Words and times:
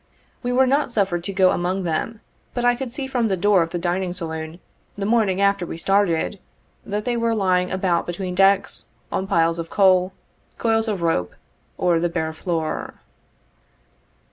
We 0.41 0.51
were 0.51 0.65
not 0.65 0.91
suffered 0.91 1.23
to 1.25 1.31
go 1.31 1.51
among 1.51 1.83
them, 1.83 2.21
but 2.55 2.65
I 2.65 2.73
could 2.73 2.89
see 2.89 3.05
from 3.05 3.27
the 3.27 3.37
door 3.37 3.61
of 3.61 3.69
the 3.69 3.77
dining 3.77 4.13
saloon, 4.13 4.59
the 4.97 5.05
morning 5.05 5.39
after 5.39 5.63
we 5.63 5.77
started, 5.77 6.39
that 6.83 7.05
they 7.05 7.15
were 7.15 7.35
lying 7.35 7.69
about 7.69 8.07
between 8.07 8.33
decks, 8.33 8.87
on 9.11 9.27
piles 9.27 9.59
of 9.59 9.69
coal, 9.69 10.11
coils 10.57 10.87
of 10.87 11.03
rope, 11.03 11.35
or 11.77 11.99
the 11.99 12.09
bare 12.09 12.33
floor. 12.33 12.95